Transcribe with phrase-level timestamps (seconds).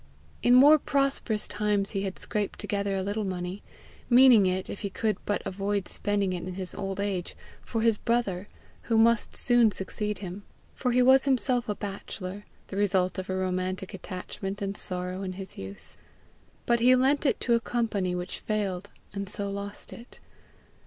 [0.41, 3.61] In more prosperous times he had scraped together a little money,
[4.09, 7.99] meaning it, if he could but avoid spending it in his old age, for his
[7.99, 8.47] brother,
[8.89, 10.41] who must soon succeed him;
[10.73, 15.33] for he was himself a bachelor the result of a romantic attachment and sorrow in
[15.33, 15.95] his youth;
[16.65, 20.19] but he lent it to a company which failed, and so lost it.